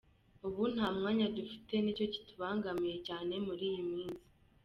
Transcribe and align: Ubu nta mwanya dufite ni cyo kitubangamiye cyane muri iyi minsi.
Ubu 0.47 0.63
nta 0.73 0.87
mwanya 0.97 1.27
dufite 1.37 1.73
ni 1.79 1.91
cyo 1.97 2.05
kitubangamiye 2.13 2.97
cyane 3.07 3.33
muri 3.47 3.63
iyi 3.69 3.81
minsi. 3.91 4.25